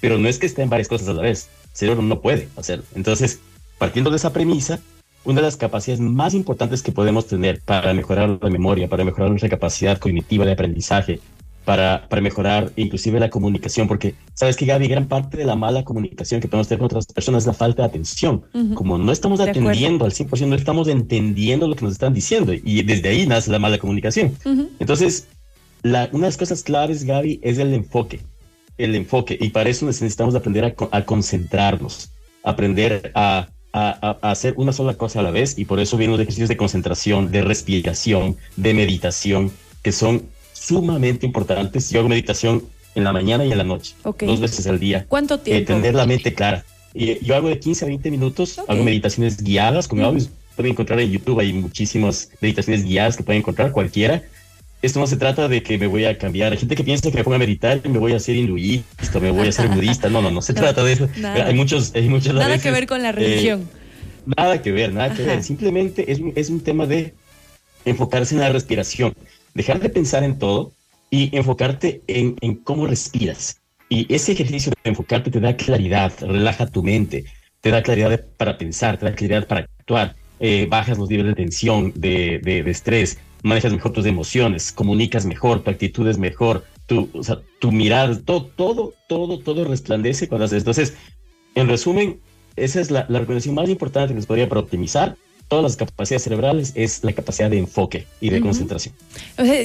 Pero 0.00 0.18
no 0.18 0.28
es 0.28 0.38
que 0.38 0.46
esté 0.46 0.62
en 0.62 0.70
varias 0.70 0.88
cosas 0.88 1.08
a 1.08 1.12
la 1.12 1.22
vez. 1.22 1.48
El 1.72 1.76
cerebro 1.76 2.02
no 2.02 2.20
puede 2.20 2.48
hacerlo. 2.56 2.84
Entonces, 2.94 3.40
partiendo 3.78 4.10
de 4.10 4.16
esa 4.16 4.32
premisa, 4.32 4.80
una 5.24 5.36
de 5.36 5.46
las 5.46 5.56
capacidades 5.56 6.00
más 6.00 6.34
importantes 6.34 6.82
que 6.82 6.92
podemos 6.92 7.26
tener 7.26 7.60
para 7.64 7.92
mejorar 7.94 8.38
la 8.40 8.50
memoria, 8.50 8.88
para 8.88 9.04
mejorar 9.04 9.30
nuestra 9.30 9.48
capacidad 9.48 9.98
cognitiva 9.98 10.44
de 10.44 10.52
aprendizaje, 10.52 11.20
para, 11.64 12.06
para 12.08 12.20
mejorar 12.20 12.72
inclusive 12.76 13.18
la 13.18 13.30
comunicación, 13.30 13.88
porque 13.88 14.14
sabes 14.34 14.56
que 14.56 14.66
Gaby, 14.66 14.86
gran 14.86 15.08
parte 15.08 15.38
de 15.38 15.44
la 15.44 15.56
mala 15.56 15.82
comunicación 15.82 16.40
que 16.40 16.48
podemos 16.48 16.68
tener 16.68 16.80
con 16.80 16.86
otras 16.86 17.06
personas 17.06 17.44
es 17.44 17.46
la 17.46 17.54
falta 17.54 17.82
de 17.82 17.88
atención. 17.88 18.44
Como 18.74 18.98
no 18.98 19.10
estamos 19.12 19.40
atendiendo 19.40 20.04
al 20.04 20.12
100%, 20.12 20.46
no 20.46 20.56
estamos 20.56 20.88
entendiendo 20.88 21.66
lo 21.66 21.74
que 21.74 21.84
nos 21.84 21.92
están 21.92 22.12
diciendo 22.12 22.52
y 22.52 22.82
desde 22.82 23.08
ahí 23.08 23.26
nace 23.26 23.50
la 23.50 23.58
mala 23.58 23.78
comunicación. 23.78 24.36
Entonces, 24.78 25.28
la, 25.82 26.08
una 26.12 26.26
de 26.26 26.28
las 26.28 26.36
cosas 26.36 26.62
claves, 26.62 27.04
Gaby, 27.04 27.40
es 27.42 27.58
el 27.58 27.72
enfoque. 27.72 28.20
El 28.76 28.94
enfoque. 28.94 29.36
Y 29.40 29.50
para 29.50 29.70
eso 29.70 29.86
necesitamos 29.86 30.34
aprender 30.34 30.64
a, 30.64 30.74
a 30.90 31.04
concentrarnos, 31.04 32.10
aprender 32.42 33.12
a 33.14 33.48
a, 33.74 34.30
hacer 34.30 34.54
una 34.56 34.72
sola 34.72 34.94
cosa 34.94 35.20
a 35.20 35.22
la 35.22 35.32
vez 35.32 35.58
y 35.58 35.64
por 35.64 35.80
eso 35.80 35.96
vienen 35.96 36.12
los 36.12 36.20
ejercicios 36.20 36.48
de 36.48 36.56
concentración, 36.56 37.32
de 37.32 37.42
respiración, 37.42 38.36
de 38.56 38.72
meditación, 38.72 39.50
que 39.82 39.90
son 39.90 40.22
sumamente 40.52 41.26
importantes. 41.26 41.90
Yo 41.90 41.98
hago 41.98 42.08
meditación 42.08 42.62
en 42.94 43.02
la 43.02 43.12
mañana 43.12 43.44
y 43.44 43.50
en 43.50 43.58
la 43.58 43.64
noche, 43.64 43.96
dos 44.04 44.40
veces 44.40 44.66
al 44.68 44.78
día. 44.78 45.04
¿Cuánto 45.08 45.40
tiempo? 45.40 45.72
Eh, 45.72 45.74
tener 45.74 45.94
la 45.94 46.06
mente 46.06 46.32
clara. 46.32 46.64
Y 46.94 47.22
yo 47.24 47.34
hago 47.34 47.48
de 47.48 47.58
15 47.58 47.84
a 47.84 47.88
20 47.88 48.10
minutos, 48.12 48.60
hago 48.68 48.84
meditaciones 48.84 49.42
guiadas, 49.42 49.88
como 49.88 50.12
pueden 50.54 50.70
encontrar 50.70 51.00
en 51.00 51.10
YouTube, 51.10 51.40
hay 51.40 51.52
muchísimas 51.52 52.30
meditaciones 52.40 52.84
guiadas 52.84 53.16
que 53.16 53.24
pueden 53.24 53.40
encontrar 53.40 53.72
cualquiera. 53.72 54.22
Esto 54.84 55.00
no 55.00 55.06
se 55.06 55.16
trata 55.16 55.48
de 55.48 55.62
que 55.62 55.78
me 55.78 55.86
voy 55.86 56.04
a 56.04 56.18
cambiar. 56.18 56.52
Hay 56.52 56.58
gente 56.58 56.76
que 56.76 56.84
piensa 56.84 57.10
que 57.10 57.16
me 57.16 57.24
ponga 57.24 57.36
a 57.36 57.38
meditar 57.38 57.80
y 57.82 57.88
me 57.88 57.98
voy 57.98 58.12
a 58.12 58.16
hacer 58.16 58.36
hinduista, 58.36 59.18
me 59.18 59.30
voy 59.30 59.46
a 59.46 59.48
hacer 59.48 59.68
budista. 59.68 60.10
No, 60.10 60.20
no, 60.20 60.30
no 60.30 60.42
se 60.42 60.52
trata 60.52 60.84
de 60.84 60.92
eso. 60.92 61.08
Hay 61.24 61.54
muchos, 61.54 61.94
hay 61.94 62.06
muchas 62.06 62.34
Nada 62.34 62.58
que 62.58 62.70
ver 62.70 62.86
con 62.86 63.02
la 63.02 63.08
eh, 63.08 63.12
religión. 63.12 63.66
nada 64.36 64.60
que 64.60 64.72
ver, 64.72 64.92
nada 64.92 65.14
que 65.14 65.22
ver. 65.22 65.42
Simplemente 65.42 66.12
es, 66.12 66.20
es 66.34 66.50
un 66.50 66.60
tema 66.60 66.84
de 66.84 67.14
enfocarse 67.86 68.34
en 68.34 68.42
la 68.42 68.50
respiración, 68.50 69.14
dejar 69.54 69.80
de 69.80 69.88
pensar 69.88 70.22
en 70.22 70.38
todo 70.38 70.72
y 71.10 71.34
enfocarte 71.34 72.02
en, 72.06 72.36
en 72.42 72.56
cómo 72.56 72.86
respiras. 72.86 73.62
Y 73.88 74.12
ese 74.14 74.32
ejercicio 74.32 74.70
de 74.70 74.90
enfocarte 74.90 75.30
te 75.30 75.40
da 75.40 75.56
claridad, 75.56 76.12
relaja 76.20 76.66
tu 76.66 76.82
mente, 76.82 77.24
te 77.62 77.70
da 77.70 77.82
claridad 77.82 78.22
para 78.36 78.58
pensar, 78.58 78.98
te 78.98 79.06
da 79.06 79.14
claridad 79.14 79.46
para 79.46 79.60
actuar, 79.78 80.14
eh, 80.40 80.66
bajas 80.68 80.98
los 80.98 81.08
niveles 81.08 81.34
de 81.36 81.42
tensión, 81.42 81.92
de, 81.96 82.38
de, 82.42 82.62
de 82.62 82.70
estrés, 82.70 83.16
manejas 83.44 83.72
mejor 83.72 83.92
tus 83.92 84.06
emociones, 84.06 84.72
comunicas 84.72 85.26
mejor, 85.26 85.62
tu 85.62 85.70
actitud 85.70 86.08
es 86.08 86.18
mejor, 86.18 86.64
tu, 86.86 87.08
o 87.12 87.22
sea, 87.22 87.40
tu 87.60 87.70
mirar, 87.70 88.16
todo, 88.16 88.46
todo, 88.46 88.94
todo, 89.06 89.38
todo 89.38 89.64
resplandece 89.64 90.28
cuando 90.28 90.46
haces. 90.46 90.58
Entonces, 90.58 90.94
en 91.54 91.68
resumen, 91.68 92.18
esa 92.56 92.80
es 92.80 92.90
la, 92.90 93.06
la 93.08 93.20
recomendación 93.20 93.54
más 93.54 93.68
importante 93.68 94.08
que 94.08 94.16
les 94.16 94.26
podría 94.26 94.48
para 94.48 94.62
optimizar 94.62 95.16
todas 95.48 95.62
las 95.62 95.76
capacidades 95.76 96.24
cerebrales 96.24 96.72
es 96.74 97.04
la 97.04 97.12
capacidad 97.12 97.50
de 97.50 97.58
enfoque 97.58 98.06
y 98.18 98.30
de 98.30 98.40
concentración. 98.40 98.94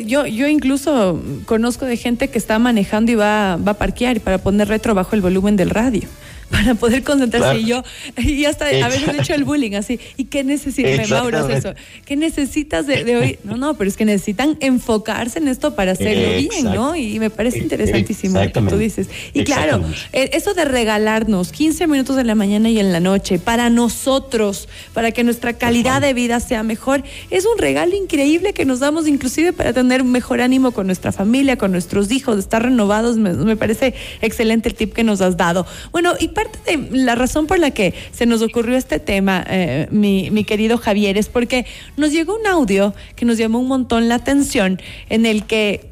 yo, 0.05 0.25
yo 0.25 0.47
incluso 0.47 1.21
conozco 1.45 1.85
de 1.85 1.95
gente 1.95 2.27
que 2.27 2.37
está 2.37 2.59
manejando 2.59 3.13
y 3.13 3.15
va, 3.15 3.55
va 3.55 3.71
a 3.71 3.77
parquear 3.77 4.19
para 4.19 4.39
poner 4.39 4.67
retro 4.67 4.93
bajo 4.93 5.15
el 5.15 5.21
volumen 5.21 5.55
del 5.55 5.69
radio 5.69 6.03
para 6.51 6.75
poder 6.75 7.03
concentrarse. 7.03 7.59
Y 7.59 7.65
yo, 7.65 7.83
y 8.17 8.45
hasta 8.45 8.65
a 8.65 8.89
veces 8.89 9.07
he 9.07 9.21
hecho 9.21 9.33
el 9.33 9.43
bullying 9.43 9.73
así. 9.75 9.99
¿Y 10.17 10.25
qué 10.25 10.43
necesitas, 10.43 11.09
Mauro, 11.09 11.47
eso? 11.49 11.73
¿Qué 12.05 12.15
necesitas 12.15 12.87
de, 12.87 13.03
de, 13.03 13.17
hoy? 13.17 13.39
No, 13.43 13.57
no, 13.57 13.75
pero 13.75 13.89
es 13.89 13.97
que 13.97 14.05
necesitan 14.05 14.57
enfocarse 14.59 15.39
en 15.39 15.47
esto 15.47 15.75
para 15.75 15.91
hacerlo 15.91 16.37
bien, 16.37 16.65
¿no? 16.65 16.95
Y 16.95 17.19
me 17.19 17.29
parece 17.29 17.59
interesantísimo 17.59 18.41
lo 18.41 18.51
que 18.51 18.61
tú 18.61 18.77
dices. 18.77 19.09
Y 19.33 19.43
claro, 19.43 19.83
eh, 20.13 20.31
eso 20.33 20.53
de 20.53 20.65
regalarnos 20.65 21.51
15 21.51 21.87
minutos 21.87 22.17
en 22.17 22.27
la 22.27 22.35
mañana 22.35 22.69
y 22.69 22.79
en 22.79 22.91
la 22.91 22.99
noche 22.99 23.39
para 23.39 23.69
nosotros, 23.69 24.67
para 24.93 25.11
que 25.11 25.23
nuestra 25.23 25.53
calidad 25.53 26.01
de 26.01 26.13
vida 26.13 26.39
sea 26.39 26.63
mejor, 26.63 27.03
es 27.29 27.45
un 27.45 27.57
regalo 27.57 27.95
increíble 27.95 28.53
que 28.53 28.65
nos 28.65 28.79
damos 28.79 29.07
inclusive 29.07 29.53
para 29.53 29.73
tener 29.73 30.01
un 30.01 30.11
mejor 30.11 30.41
ánimo 30.41 30.71
con 30.71 30.87
nuestra 30.87 31.11
familia, 31.11 31.57
con 31.57 31.71
nuestros 31.71 32.11
hijos, 32.11 32.39
estar 32.39 32.63
renovados. 32.63 33.17
Me, 33.17 33.33
me 33.33 33.55
parece 33.55 33.93
excelente 34.21 34.69
el 34.69 34.75
tip 34.75 34.93
que 34.93 35.03
nos 35.03 35.21
has 35.21 35.37
dado. 35.37 35.65
Bueno, 35.91 36.13
y 36.19 36.29
parte 36.39 36.77
de 36.77 36.97
la 36.97 37.15
razón 37.15 37.47
por 37.47 37.59
la 37.59 37.71
que 37.71 37.93
se 38.11 38.25
nos 38.25 38.41
ocurrió 38.41 38.77
este 38.77 38.99
tema, 38.99 39.45
eh, 39.49 39.87
mi, 39.91 40.31
mi, 40.31 40.43
querido 40.43 40.77
Javier, 40.77 41.17
es 41.17 41.27
porque 41.27 41.65
nos 41.97 42.11
llegó 42.11 42.35
un 42.35 42.47
audio 42.47 42.93
que 43.15 43.25
nos 43.25 43.37
llamó 43.37 43.59
un 43.59 43.67
montón 43.67 44.07
la 44.07 44.15
atención 44.15 44.81
en 45.09 45.25
el 45.25 45.45
que 45.45 45.89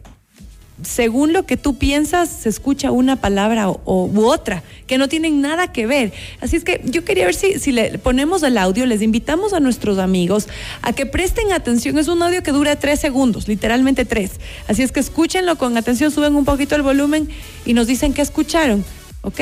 según 0.84 1.34
lo 1.34 1.46
que 1.46 1.58
tú 1.58 1.78
piensas, 1.78 2.30
se 2.30 2.50
escucha 2.50 2.92
una 2.92 3.16
palabra 3.16 3.70
o, 3.70 4.06
u 4.06 4.26
otra 4.26 4.64
que 4.86 4.98
no 4.98 5.08
tienen 5.08 5.42
nada 5.42 5.72
que 5.72 5.88
ver. 5.88 6.14
Así 6.40 6.56
es 6.56 6.64
que 6.64 6.82
yo 6.86 7.04
quería 7.04 7.26
ver 7.26 7.34
si, 7.34 7.60
si 7.60 7.72
le 7.72 7.98
ponemos 7.98 8.44
el 8.44 8.58
audio, 8.58 8.86
les 8.86 9.02
invitamos 9.02 9.54
a 9.54 9.60
nuestros 9.60 9.98
amigos 9.98 10.48
a 10.82 10.94
que 10.94 11.06
presten 11.06 11.52
atención. 11.52 11.98
Es 11.98 12.08
un 12.08 12.22
audio 12.22 12.44
que 12.44 12.52
dura 12.52 12.76
tres 12.78 13.00
segundos, 13.00 13.48
literalmente 13.48 14.06
tres. 14.06 14.32
Así 14.68 14.84
es 14.84 14.92
que 14.92 15.00
escúchenlo 15.00 15.58
con 15.58 15.76
atención, 15.78 16.12
suben 16.12 16.36
un 16.36 16.46
poquito 16.46 16.76
el 16.76 16.84
volumen 16.84 17.28
y 17.66 17.74
nos 17.74 17.88
dicen 17.88 18.14
qué 18.14 18.22
escucharon. 18.22 18.86
¿Ok? 19.22 19.42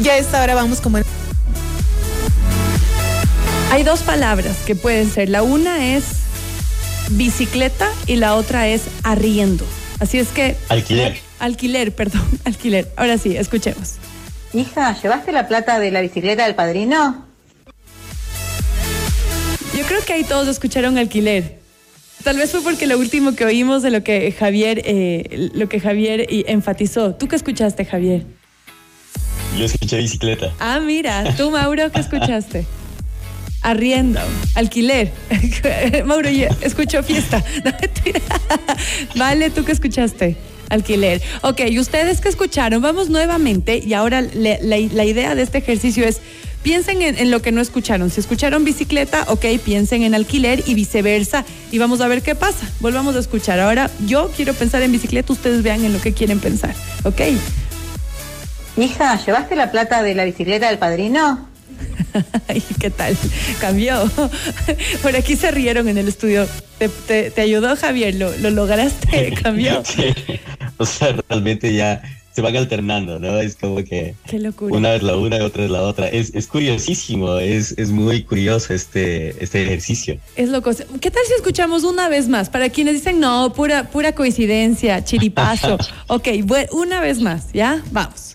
Ya 0.00 0.14
a 0.14 0.16
esta 0.16 0.42
hora 0.42 0.54
vamos 0.54 0.80
como... 0.80 0.98
Hay 3.70 3.82
dos 3.82 4.00
palabras 4.00 4.56
que 4.66 4.74
pueden 4.74 5.10
ser. 5.10 5.28
La 5.28 5.42
una 5.42 5.94
es 5.94 6.04
bicicleta 7.10 7.86
y 8.06 8.16
la 8.16 8.34
otra 8.34 8.66
es 8.68 8.84
arriendo. 9.02 9.66
Así 9.98 10.18
es 10.18 10.28
que... 10.28 10.56
Alquiler. 10.70 11.18
Alquiler, 11.38 11.94
perdón, 11.94 12.26
alquiler. 12.44 12.90
Ahora 12.96 13.18
sí, 13.18 13.36
escuchemos. 13.36 13.96
Hija, 14.54 14.98
¿llevaste 15.00 15.32
la 15.32 15.46
plata 15.46 15.78
de 15.78 15.90
la 15.90 16.00
bicicleta 16.00 16.44
del 16.44 16.54
padrino? 16.54 17.26
Yo 19.76 19.84
creo 19.84 20.02
que 20.02 20.14
ahí 20.14 20.24
todos 20.24 20.48
escucharon 20.48 20.96
alquiler. 20.96 21.60
Tal 22.24 22.38
vez 22.38 22.50
fue 22.50 22.62
porque 22.62 22.86
lo 22.86 22.98
último 22.98 23.34
que 23.34 23.44
oímos 23.44 23.82
de 23.82 23.90
lo 23.90 24.02
que 24.02 24.32
Javier, 24.32 24.80
eh, 24.84 25.50
lo 25.52 25.68
que 25.68 25.78
Javier 25.78 26.26
enfatizó. 26.28 27.14
¿Tú 27.14 27.28
qué 27.28 27.36
escuchaste, 27.36 27.84
Javier? 27.84 28.39
Yo 29.56 29.64
escuché 29.64 29.98
bicicleta. 29.98 30.52
Ah, 30.58 30.80
mira, 30.80 31.34
tú, 31.36 31.50
Mauro, 31.50 31.90
¿qué 31.90 32.00
escuchaste? 32.00 32.66
Arriendo, 33.62 34.20
alquiler. 34.54 35.12
Mauro, 36.06 36.30
yo 36.30 36.48
escucho 36.62 37.02
fiesta. 37.02 37.44
vale, 39.16 39.50
¿tú 39.50 39.64
qué 39.64 39.72
escuchaste? 39.72 40.36
Alquiler. 40.70 41.20
Ok, 41.42 41.62
¿y 41.68 41.78
ustedes 41.78 42.20
qué 42.20 42.28
escucharon? 42.28 42.80
Vamos 42.80 43.10
nuevamente 43.10 43.82
y 43.84 43.92
ahora 43.92 44.22
la, 44.22 44.78
idea 44.78 45.34
de 45.34 45.42
este 45.42 45.58
ejercicio 45.58 46.06
es 46.06 46.20
piensen 46.62 47.02
en, 47.02 47.18
en, 47.18 47.30
lo 47.30 47.42
que 47.42 47.50
no 47.52 47.60
escucharon. 47.60 48.08
Si 48.08 48.20
escucharon 48.20 48.64
bicicleta, 48.64 49.24
ok, 49.28 49.44
piensen 49.64 50.04
en 50.04 50.14
alquiler 50.14 50.62
y 50.66 50.74
viceversa. 50.74 51.44
Y 51.72 51.78
vamos 51.78 52.00
a 52.00 52.08
ver 52.08 52.22
qué 52.22 52.34
pasa. 52.34 52.70
Volvamos 52.78 53.16
a 53.16 53.18
escuchar. 53.18 53.58
Ahora 53.58 53.90
yo 54.06 54.30
quiero 54.36 54.54
pensar 54.54 54.80
en 54.82 54.92
bicicleta, 54.92 55.32
ustedes 55.32 55.62
vean 55.62 55.84
en 55.84 55.92
lo 55.92 56.00
que 56.00 56.12
quieren 56.12 56.38
pensar. 56.38 56.74
Ok. 57.04 57.20
Hija, 58.76 59.22
¿llevaste 59.24 59.56
la 59.56 59.70
plata 59.70 60.02
de 60.02 60.14
la 60.14 60.24
bicicleta 60.24 60.68
del 60.68 60.78
padrino? 60.78 61.48
¿Y 62.54 62.74
qué 62.74 62.90
tal? 62.90 63.16
Cambió. 63.60 64.10
Por 65.02 65.16
aquí 65.16 65.36
se 65.36 65.50
rieron 65.50 65.88
en 65.88 65.98
el 65.98 66.08
estudio. 66.08 66.46
¿Te, 67.06 67.30
te, 67.30 67.40
ayudó 67.40 67.76
Javier? 67.76 68.14
¿Lo, 68.14 68.36
¿Lo, 68.38 68.50
lograste? 68.50 69.32
¿Cambió? 69.42 69.82
Sí. 69.84 70.14
O 70.78 70.86
sea, 70.86 71.14
realmente 71.28 71.74
ya 71.74 72.02
se 72.32 72.42
van 72.42 72.56
alternando, 72.56 73.18
¿no? 73.18 73.38
Es 73.38 73.56
como 73.56 73.76
que 73.84 74.14
Qué 74.26 74.38
locura. 74.38 74.74
una 74.74 74.94
es 74.94 75.02
la 75.02 75.16
una 75.16 75.38
y 75.38 75.40
otra 75.40 75.64
es 75.64 75.70
la 75.70 75.82
otra. 75.82 76.08
Es, 76.08 76.34
es 76.34 76.46
curiosísimo, 76.46 77.36
es, 77.36 77.74
es 77.76 77.90
muy 77.90 78.22
curioso 78.22 78.72
este, 78.72 79.42
este 79.42 79.62
ejercicio. 79.64 80.18
Es 80.36 80.48
loco. 80.48 80.70
¿Qué 81.00 81.10
tal 81.10 81.22
si 81.26 81.34
escuchamos 81.34 81.84
una 81.84 82.08
vez 82.08 82.28
más? 82.28 82.48
Para 82.48 82.70
quienes 82.70 82.94
dicen, 82.94 83.20
no, 83.20 83.52
pura, 83.52 83.90
pura 83.90 84.14
coincidencia, 84.14 85.04
chiripazo. 85.04 85.76
ok, 86.06 86.28
bueno, 86.44 86.68
una 86.72 87.00
vez 87.00 87.20
más, 87.20 87.52
¿ya? 87.52 87.82
Vamos. 87.90 88.34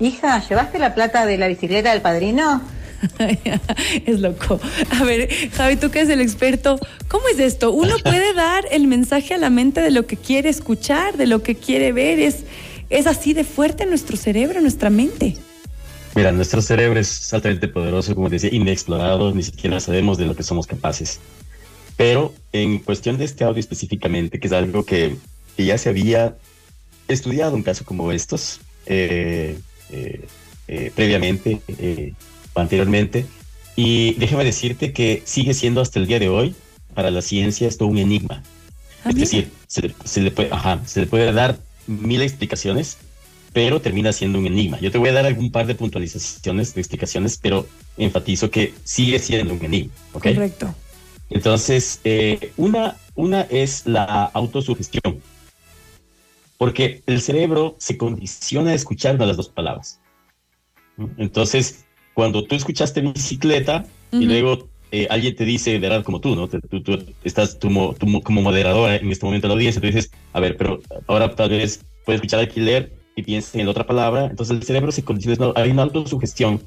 Hija, 0.00 0.46
¿llevaste 0.48 0.78
la 0.78 0.94
plata 0.94 1.26
de 1.26 1.38
la 1.38 1.48
bicicleta 1.48 1.92
del 1.92 2.00
padrino? 2.00 2.62
es 4.06 4.20
loco. 4.20 4.60
A 4.90 5.04
ver, 5.04 5.28
Javi, 5.52 5.76
tú 5.76 5.90
que 5.90 6.00
eres 6.00 6.10
el 6.10 6.20
experto, 6.20 6.78
¿cómo 7.08 7.28
es 7.28 7.38
esto? 7.38 7.72
Uno 7.72 7.96
puede 8.04 8.32
dar 8.34 8.64
el 8.70 8.86
mensaje 8.86 9.34
a 9.34 9.38
la 9.38 9.50
mente 9.50 9.80
de 9.80 9.90
lo 9.90 10.06
que 10.06 10.16
quiere 10.16 10.48
escuchar, 10.48 11.16
de 11.16 11.26
lo 11.26 11.42
que 11.42 11.56
quiere 11.56 11.92
ver. 11.92 12.20
Es, 12.20 12.44
es 12.90 13.06
así 13.06 13.34
de 13.34 13.44
fuerte 13.44 13.86
nuestro 13.86 14.16
cerebro, 14.16 14.60
nuestra 14.60 14.90
mente. 14.90 15.36
Mira, 16.14 16.32
nuestro 16.32 16.62
cerebro 16.62 16.98
es 16.98 17.32
altamente 17.32 17.68
poderoso, 17.68 18.14
como 18.14 18.28
decía, 18.28 18.50
inexplorado, 18.52 19.32
ni 19.34 19.42
siquiera 19.42 19.78
sabemos 19.80 20.18
de 20.18 20.26
lo 20.26 20.34
que 20.34 20.42
somos 20.42 20.66
capaces. 20.66 21.20
Pero 21.96 22.34
en 22.52 22.78
cuestión 22.78 23.18
de 23.18 23.24
este 23.24 23.44
audio 23.44 23.60
específicamente, 23.60 24.38
que 24.38 24.46
es 24.46 24.52
algo 24.52 24.84
que, 24.84 25.16
ya 25.56 25.76
se 25.76 25.88
había 25.88 26.36
estudiado 27.08 27.56
un 27.56 27.64
caso 27.64 27.84
como 27.84 28.12
estos 28.12 28.60
eh, 28.86 29.58
eh, 29.90 30.26
eh, 30.68 30.92
previamente, 30.94 31.60
anteriormente, 32.54 33.26
y 33.76 34.14
déjame 34.14 34.44
decirte 34.44 34.92
que 34.92 35.22
sigue 35.24 35.54
siendo 35.54 35.80
hasta 35.80 35.98
el 35.98 36.06
día 36.06 36.18
de 36.18 36.28
hoy, 36.28 36.54
para 36.94 37.10
la 37.10 37.22
ciencia, 37.22 37.68
esto 37.68 37.86
un 37.86 37.98
enigma. 37.98 38.42
Ah, 39.04 39.10
es 39.10 39.16
decir, 39.16 39.50
se 39.68 39.82
le, 39.82 40.30
puede, 40.30 40.50
se 40.86 41.00
le 41.00 41.06
puede 41.06 41.32
dar 41.32 41.58
mil 41.86 42.20
explicaciones, 42.22 42.98
pero 43.52 43.80
termina 43.80 44.12
siendo 44.12 44.38
un 44.38 44.46
enigma. 44.46 44.80
Yo 44.80 44.90
te 44.90 44.98
voy 44.98 45.08
a 45.10 45.12
dar 45.12 45.26
algún 45.26 45.50
par 45.50 45.66
de 45.66 45.74
puntualizaciones, 45.74 46.74
de 46.74 46.80
explicaciones, 46.80 47.38
pero 47.40 47.66
enfatizo 47.96 48.50
que 48.50 48.74
sigue 48.84 49.18
siendo 49.18 49.54
un 49.54 49.64
enigma. 49.64 49.92
Correcto. 50.12 50.74
Entonces, 51.30 52.00
eh, 52.04 52.52
una, 52.56 52.96
una 53.14 53.42
es 53.42 53.86
la 53.86 54.24
autosugestión, 54.24 55.20
porque 56.58 57.02
el 57.06 57.20
cerebro 57.22 57.76
se 57.78 57.96
condiciona 57.96 58.72
a 58.72 58.74
escuchar 58.74 59.18
las 59.18 59.36
dos 59.36 59.48
palabras. 59.48 60.00
Entonces, 61.16 61.84
cuando 62.12 62.44
tú 62.44 62.56
escuchaste 62.56 63.00
bicicleta 63.00 63.86
y 64.10 64.24
luego 64.26 64.68
eh, 64.90 65.06
alguien 65.08 65.36
te 65.36 65.44
dice, 65.44 65.70
de 65.70 65.78
verdad, 65.78 66.02
como 66.02 66.20
tú, 66.20 66.34
¿no? 66.34 66.48
Tú, 66.48 66.82
tú 66.82 66.98
estás 67.22 67.58
tú, 67.58 67.68
como 68.24 68.42
moderadora 68.42 68.96
en 68.96 69.10
este 69.10 69.24
momento 69.24 69.46
de 69.46 69.48
la 69.50 69.54
audiencia, 69.54 69.80
tú 69.80 69.86
dices, 69.86 70.10
a 70.32 70.40
ver, 70.40 70.56
pero 70.56 70.80
ahora 71.06 71.34
tal 71.34 71.50
vez 71.50 71.84
puedes 72.04 72.18
escuchar 72.18 72.40
alquiler 72.40 72.92
y 73.14 73.22
piensas 73.22 73.54
en 73.54 73.68
otra 73.68 73.86
palabra, 73.86 74.26
entonces 74.26 74.56
el 74.56 74.62
cerebro 74.64 74.90
se 74.90 75.04
condiciona, 75.04 75.52
hay 75.54 75.70
una 75.70 75.82
autosugestión 75.82 76.60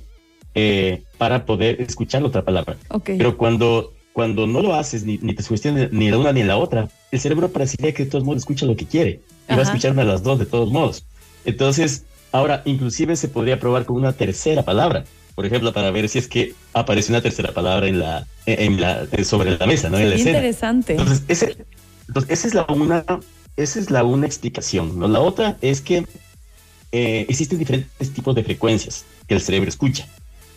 eh, 0.55 1.03
para 1.17 1.45
poder 1.45 1.81
escuchar 1.81 2.21
la 2.21 2.29
otra 2.29 2.43
palabra. 2.43 2.77
Pero 3.03 3.37
cuando 3.37 3.93
cuando 4.13 4.45
no 4.45 4.61
lo 4.61 4.75
haces, 4.75 5.05
ni, 5.05 5.17
ni 5.19 5.33
te 5.33 5.43
sugestiones 5.43 5.91
ni 5.91 6.09
la 6.11 6.17
una 6.17 6.33
ni 6.33 6.43
la 6.43 6.57
otra, 6.57 6.89
el 7.11 7.19
cerebro 7.19 7.49
parecería 7.49 7.93
que 7.93 8.03
de 8.03 8.09
todos 8.09 8.23
modos 8.23 8.39
escucha 8.39 8.65
lo 8.65 8.75
que 8.75 8.85
quiere. 8.85 9.21
Y 9.51 9.55
va 9.55 9.61
a 9.61 9.65
escuchar 9.65 9.91
una 9.91 10.03
de 10.03 10.07
las 10.07 10.23
dos 10.23 10.39
de 10.39 10.45
todos 10.45 10.71
modos. 10.71 11.05
Entonces, 11.45 12.05
ahora, 12.31 12.61
inclusive 12.65 13.15
se 13.15 13.27
podría 13.27 13.59
probar 13.59 13.85
con 13.85 13.97
una 13.97 14.13
tercera 14.13 14.63
palabra. 14.63 15.03
Por 15.35 15.45
ejemplo, 15.45 15.73
para 15.73 15.91
ver 15.91 16.09
si 16.09 16.19
es 16.19 16.27
que 16.27 16.53
aparece 16.73 17.11
una 17.11 17.21
tercera 17.21 17.53
palabra 17.53 17.87
en 17.87 17.99
la, 17.99 18.27
en 18.45 18.79
la, 18.79 19.07
sobre 19.23 19.57
la 19.57 19.65
mesa, 19.65 19.89
¿no? 19.89 19.97
en 19.97 20.09
la 20.09 20.17
interesante. 20.17 20.93
Entonces, 20.93 21.23
ese, 21.27 21.65
entonces, 22.07 22.31
esa 22.31 22.47
es 22.47 22.53
la 22.53 22.65
una, 22.69 23.05
esa 23.55 23.79
es 23.79 23.89
la 23.89 24.03
una 24.03 24.25
explicación. 24.25 24.99
¿no? 24.99 25.07
La 25.07 25.19
otra 25.19 25.57
es 25.61 25.81
que 25.81 26.05
eh, 26.91 27.25
existen 27.29 27.57
diferentes 27.57 28.13
tipos 28.13 28.35
de 28.35 28.43
frecuencias 28.43 29.05
que 29.27 29.33
el 29.33 29.41
cerebro 29.41 29.69
escucha. 29.69 30.07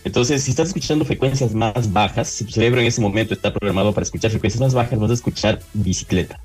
Entonces, 0.05 0.43
si 0.43 0.51
estás 0.51 0.69
escuchando 0.69 1.05
frecuencias 1.05 1.55
más 1.55 1.93
bajas, 1.93 2.29
si 2.29 2.45
tu 2.45 2.53
cerebro 2.53 2.81
en 2.81 2.87
ese 2.87 3.01
momento 3.01 3.33
está 3.33 3.53
programado 3.53 3.93
para 3.95 4.05
escuchar 4.05 4.31
frecuencias 4.31 4.61
más 4.61 4.75
bajas, 4.75 4.99
vas 4.99 5.11
a 5.11 5.15
escuchar 5.15 5.61
bicicleta. 5.73 6.41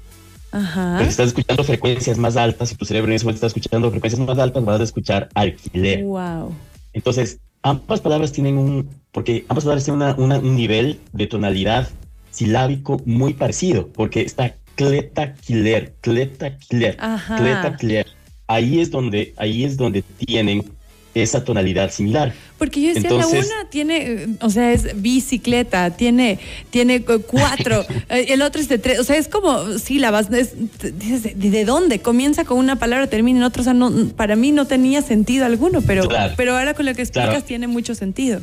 Ajá. 0.51 0.95
Pero 0.97 1.05
si 1.05 1.11
estás 1.11 1.27
escuchando 1.27 1.63
frecuencias 1.63 2.17
más 2.17 2.37
altas, 2.37 2.69
si 2.69 2.75
tu 2.75 2.85
cerebro 2.85 3.11
en 3.11 3.15
ese 3.15 3.25
momento 3.25 3.45
está 3.45 3.47
escuchando 3.47 3.91
frecuencias 3.91 4.25
más 4.25 4.37
altas, 4.39 4.65
vas 4.65 4.79
a 4.81 4.83
escuchar 4.83 5.29
alquiler. 5.35 6.03
Wow. 6.03 6.53
Entonces, 6.93 7.39
ambas 7.61 8.01
palabras 8.01 8.31
tienen 8.31 8.57
un, 8.57 8.89
porque 9.11 9.45
ambas 9.47 9.63
palabras 9.63 9.85
tienen 9.85 10.15
un 10.17 10.55
nivel 10.55 10.99
de 11.13 11.27
tonalidad 11.27 11.87
silábico 12.31 13.01
muy 13.05 13.33
parecido, 13.33 13.87
porque 13.87 14.21
está 14.21 14.55
cleta 14.75 15.33
killer, 15.33 15.93
cleta 16.01 16.57
killer, 16.57 16.97
cleta 17.37 17.75
killer. 17.77 18.07
Ahí 18.47 18.79
es 18.79 18.89
donde, 18.91 19.33
ahí 19.37 19.63
es 19.63 19.77
donde 19.77 20.01
tienen 20.01 20.63
esa 21.13 21.43
tonalidad 21.43 21.91
similar. 21.91 22.33
Porque 22.57 22.81
yo 22.81 22.93
decía, 22.93 23.09
la 23.11 23.27
una 23.27 23.69
tiene, 23.69 23.97
eh, 23.97 24.27
o 24.41 24.49
sea, 24.49 24.71
es 24.73 25.01
bicicleta, 25.01 25.91
tiene, 25.91 26.39
tiene 26.69 27.03
cuatro, 27.03 27.85
eh, 28.09 28.27
el 28.29 28.41
otro 28.41 28.61
es 28.61 28.69
de 28.69 28.79
tres, 28.79 28.99
o 28.99 29.03
sea, 29.03 29.17
es 29.17 29.27
como 29.27 29.77
sílabas, 29.77 30.29
es, 30.31 30.53
¿de, 30.81 31.65
dónde? 31.65 31.99
Comienza 31.99 32.45
con 32.45 32.57
una 32.57 32.77
palabra, 32.77 33.07
termina 33.07 33.39
en 33.39 33.43
otra, 33.43 33.61
o 33.61 33.63
sea, 33.63 33.73
no, 33.73 33.91
para 34.15 34.35
mí 34.35 34.51
no 34.51 34.65
tenía 34.65 35.01
sentido 35.01 35.45
alguno, 35.45 35.81
pero, 35.81 36.07
pero 36.35 36.57
ahora 36.57 36.73
con 36.73 36.85
lo 36.85 36.93
que 36.93 37.01
explicas 37.01 37.45
tiene 37.45 37.67
mucho 37.67 37.95
sentido. 37.95 38.41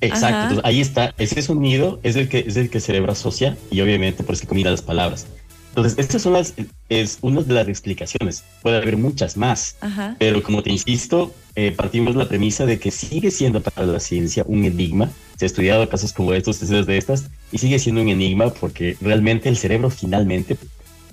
Exacto, 0.00 0.60
ahí 0.62 0.80
está, 0.80 1.14
ese 1.18 1.40
sonido 1.42 2.00
es 2.02 2.16
el 2.16 2.28
que 2.28 2.44
es 2.46 2.56
el 2.56 2.68
que 2.68 2.78
el 2.78 2.82
cerebro 2.82 3.12
asocia 3.12 3.56
y 3.70 3.80
obviamente 3.80 4.22
por 4.22 4.34
eso 4.34 4.46
combina 4.46 4.70
las 4.70 4.82
palabras. 4.82 5.26
Entonces, 5.76 5.98
estas 5.98 6.22
son 6.22 6.32
las, 6.32 6.54
es 6.88 7.18
una 7.20 7.42
de 7.42 7.52
las 7.52 7.68
explicaciones. 7.68 8.44
Puede 8.62 8.78
haber 8.78 8.96
muchas 8.96 9.36
más, 9.36 9.76
pero 10.18 10.42
como 10.42 10.62
te 10.62 10.70
insisto, 10.70 11.34
eh, 11.54 11.70
partimos 11.70 12.14
de 12.14 12.20
la 12.20 12.28
premisa 12.28 12.64
de 12.64 12.78
que 12.78 12.90
sigue 12.90 13.30
siendo 13.30 13.60
para 13.60 13.86
la 13.86 14.00
ciencia 14.00 14.42
un 14.46 14.64
enigma. 14.64 15.10
Se 15.36 15.44
ha 15.44 15.46
estudiado 15.46 15.86
casos 15.90 16.14
como 16.14 16.32
estos, 16.32 16.66
de 16.66 16.96
estas, 16.96 17.26
y 17.52 17.58
sigue 17.58 17.78
siendo 17.78 18.00
un 18.00 18.08
enigma 18.08 18.54
porque 18.54 18.96
realmente 19.02 19.50
el 19.50 19.58
cerebro 19.58 19.90
finalmente 19.90 20.56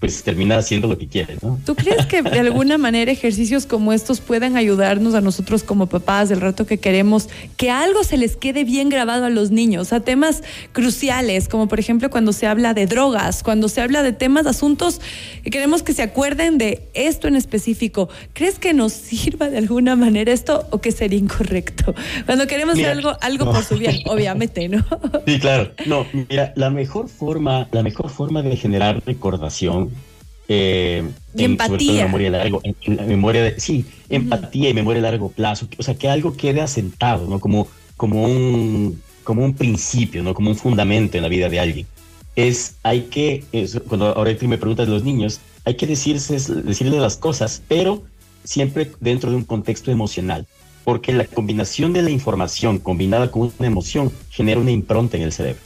pues 0.04 0.22
termina 0.22 0.58
haciendo 0.58 0.90
lo 0.90 0.98
que 0.98 1.08
quiere, 1.08 1.38
¿no? 1.42 1.58
¿Tú 1.66 1.76
crees 1.76 2.06
que 2.08 2.22
de 2.22 2.38
alguna 2.38 2.78
manera 2.78 3.10
ejercicios 3.10 3.66
como 3.66 3.94
estos 3.94 4.20
puedan 4.20 4.58
ayudarnos 4.58 5.16
a 5.16 5.22
nosotros 5.22 5.64
como 5.64 5.88
papás 5.88 6.28
del 6.28 6.42
rato 6.42 6.66
que 6.66 6.78
queremos 6.78 7.30
que 7.56 7.72
algo 7.72 8.04
se 8.04 8.18
les 8.18 8.36
quede 8.36 8.66
bien 8.66 8.90
grabado 8.90 9.24
a 9.24 9.30
los 9.30 9.52
niños, 9.52 9.94
a 9.94 10.02
temas 10.02 10.44
cruciales, 10.74 11.48
como 11.48 11.70
por 11.70 11.80
ejemplo 11.80 12.10
cuando 12.10 12.34
se 12.34 12.48
habla 12.48 12.74
de 12.74 12.86
drogas, 12.86 13.44
cuando 13.44 13.70
se 13.70 13.80
habla 13.80 14.04
de 14.04 14.12
temas, 14.12 14.46
asuntos 14.46 15.00
que 15.42 15.50
queremos 15.50 15.84
que 15.84 15.94
se 15.94 16.02
acuerden 16.02 16.58
de 16.58 16.82
esto 16.94 17.30
en 17.30 17.38
específico? 17.38 18.10
¿Crees 18.34 18.60
que 18.60 18.74
nos 18.74 18.92
sirva 18.92 19.50
de 19.50 19.58
alguna 19.58 19.96
manera 19.96 20.34
esto 20.34 20.68
o 20.72 20.82
que 20.82 20.92
sería 20.92 21.18
incorrecto? 21.18 21.96
Cuando 22.26 22.46
queremos 22.46 22.74
hacer 22.74 22.90
algo, 22.90 23.16
algo 23.22 23.46
por 23.46 23.64
su 23.64 23.78
bien, 23.78 24.02
obviamente, 24.08 24.68
¿no? 24.68 24.84
Sí, 25.26 25.40
claro. 25.40 25.72
No, 25.86 26.06
mira, 26.12 26.52
la 26.58 26.70
mejor 26.70 27.08
forma, 27.08 27.70
la 27.72 27.84
mejor 27.84 28.10
forma 28.10 28.42
de 28.42 28.58
generar 28.58 29.02
recordación 29.06 29.93
eh, 30.48 31.04
y 31.36 31.44
empatía. 31.44 32.06
memoria 32.06 32.30
largo, 32.30 32.62
en, 32.64 33.08
memoria 33.08 33.44
de, 33.44 33.60
sí, 33.60 33.86
empatía 34.10 34.70
y 34.70 34.74
memoria 34.74 35.00
a 35.00 35.04
largo 35.04 35.30
plazo, 35.30 35.68
o 35.78 35.84
sea, 35.84 35.96
que 35.96 36.10
algo 36.10 36.36
quede 36.36 36.62
asentado, 36.62 37.28
¿no? 37.28 37.40
Como, 37.40 37.68
como, 37.98 38.24
un, 38.24 39.02
como 39.24 39.44
un 39.44 39.54
principio, 39.54 40.24
¿no? 40.24 40.34
Como 40.34 40.50
un 40.50 40.56
fundamento 40.56 41.18
en 41.18 41.24
la 41.24 41.30
vida 41.30 41.50
de 41.50 41.60
alguien. 41.60 41.88
Es, 42.36 42.76
hay 42.84 43.04
que, 43.04 43.44
cuando 43.88 44.08
ahora 44.08 44.36
me 44.42 44.58
preguntas 44.58 44.88
de 44.88 44.94
los 44.94 45.04
niños, 45.04 45.40
hay 45.66 45.76
que 45.76 45.88
decirse, 45.88 46.34
decirles 46.34 47.00
las 47.00 47.16
cosas, 47.16 47.62
pero 47.68 48.04
siempre 48.44 48.92
dentro 49.00 49.30
de 49.30 49.38
un 49.38 49.44
contexto 49.44 49.92
emocional, 49.92 50.46
porque 50.84 51.14
la 51.14 51.26
combinación 51.26 51.94
de 51.94 52.02
la 52.02 52.10
información 52.10 52.80
combinada 52.80 53.32
con 53.32 53.54
una 53.58 53.68
emoción 53.68 54.12
genera 54.30 54.60
una 54.60 54.72
impronta 54.72 55.16
en 55.18 55.24
el 55.24 55.32
cerebro. 55.32 55.62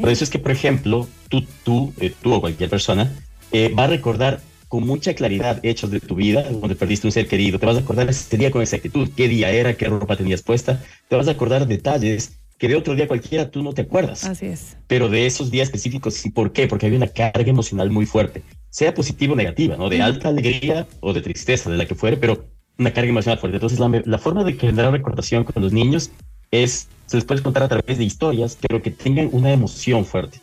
Por 0.00 0.10
eso 0.10 0.24
es 0.24 0.28
que, 0.28 0.38
por 0.38 0.50
ejemplo, 0.50 1.08
tú, 1.30 1.46
tú, 1.64 1.94
eh, 1.98 2.12
tú 2.20 2.34
o 2.34 2.40
cualquier 2.42 2.68
persona 2.68 3.10
eh, 3.52 3.72
va 3.76 3.84
a 3.84 3.88
recordar 3.88 4.40
con 4.68 4.86
mucha 4.86 5.14
claridad 5.14 5.60
hechos 5.62 5.90
de 5.90 6.00
tu 6.00 6.14
vida, 6.14 6.44
donde 6.50 6.74
perdiste 6.74 7.06
un 7.06 7.12
ser 7.12 7.28
querido. 7.28 7.58
Te 7.58 7.66
vas 7.66 7.76
a 7.76 7.80
acordar 7.80 8.08
ese 8.08 8.38
día 8.38 8.50
con 8.50 8.62
exactitud, 8.62 9.10
qué 9.14 9.28
día 9.28 9.50
era, 9.50 9.74
qué 9.74 9.86
ropa 9.86 10.16
tenías 10.16 10.40
puesta. 10.40 10.82
Te 11.08 11.16
vas 11.16 11.28
a 11.28 11.32
acordar 11.32 11.66
detalles 11.66 12.38
que 12.58 12.68
de 12.68 12.76
otro 12.76 12.94
día 12.94 13.06
cualquiera 13.06 13.50
tú 13.50 13.62
no 13.62 13.74
te 13.74 13.82
acuerdas. 13.82 14.24
Así 14.24 14.46
es. 14.46 14.78
Pero 14.86 15.10
de 15.10 15.26
esos 15.26 15.50
días 15.50 15.68
específicos, 15.68 16.24
¿y 16.24 16.30
por 16.30 16.52
qué? 16.52 16.68
Porque 16.68 16.86
había 16.86 16.96
una 16.96 17.08
carga 17.08 17.50
emocional 17.50 17.90
muy 17.90 18.06
fuerte, 18.06 18.42
sea 18.70 18.94
positiva 18.94 19.34
o 19.34 19.36
negativa, 19.36 19.76
¿no? 19.76 19.90
De 19.90 20.00
alta 20.00 20.28
alegría 20.28 20.86
o 21.00 21.12
de 21.12 21.20
tristeza, 21.20 21.70
de 21.70 21.76
la 21.76 21.84
que 21.84 21.94
fuere, 21.94 22.16
pero 22.16 22.46
una 22.78 22.94
carga 22.94 23.10
emocional 23.10 23.38
fuerte. 23.38 23.56
Entonces, 23.56 23.78
la, 23.78 24.02
la 24.06 24.18
forma 24.18 24.42
de 24.42 24.54
generar 24.54 24.90
recordación 24.90 25.44
con 25.44 25.62
los 25.62 25.74
niños 25.74 26.10
es, 26.50 26.88
se 27.04 27.18
les 27.18 27.26
puede 27.26 27.42
contar 27.42 27.64
a 27.64 27.68
través 27.68 27.98
de 27.98 28.04
historias, 28.04 28.56
pero 28.58 28.80
que 28.80 28.90
tengan 28.90 29.28
una 29.32 29.52
emoción 29.52 30.06
fuerte 30.06 30.40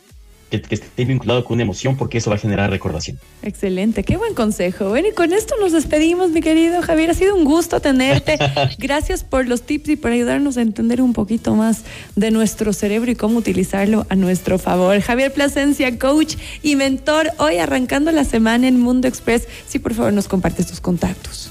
que, 0.58 0.74
esté 0.74 1.04
vinculado 1.04 1.44
con 1.44 1.54
una 1.54 1.62
emoción 1.62 1.96
porque 1.96 2.18
eso 2.18 2.30
va 2.30 2.36
a 2.36 2.38
generar 2.38 2.70
recordación. 2.70 3.18
Excelente, 3.42 4.02
qué 4.02 4.16
buen 4.16 4.34
consejo. 4.34 4.88
Bueno, 4.88 5.08
y 5.08 5.12
con 5.12 5.32
esto 5.32 5.54
nos 5.60 5.72
despedimos, 5.72 6.30
mi 6.30 6.40
querido 6.40 6.82
Javier. 6.82 7.10
Ha 7.10 7.14
sido 7.14 7.36
un 7.36 7.44
gusto 7.44 7.80
tenerte. 7.80 8.38
Gracias 8.78 9.22
por 9.22 9.46
los 9.46 9.62
tips 9.62 9.90
y 9.90 9.96
por 9.96 10.10
ayudarnos 10.10 10.56
a 10.56 10.62
entender 10.62 11.00
un 11.00 11.12
poquito 11.12 11.54
más 11.54 11.84
de 12.16 12.30
nuestro 12.30 12.72
cerebro 12.72 13.10
y 13.10 13.14
cómo 13.14 13.38
utilizarlo 13.38 14.06
a 14.08 14.16
nuestro 14.16 14.58
favor. 14.58 15.00
Javier 15.00 15.32
Plasencia, 15.32 15.96
coach 15.98 16.36
y 16.62 16.76
mentor, 16.76 17.30
hoy 17.38 17.58
arrancando 17.58 18.10
la 18.10 18.24
semana 18.24 18.66
en 18.66 18.80
Mundo 18.80 19.06
Express. 19.06 19.46
Sí, 19.68 19.78
por 19.78 19.94
favor, 19.94 20.12
nos 20.12 20.26
compartes 20.28 20.66
tus 20.66 20.80
contactos. 20.80 21.50